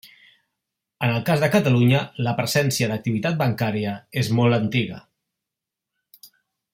[1.07, 1.99] En el cas de Catalunya,
[2.29, 5.01] la presència d'activitat bancària és molt antiga.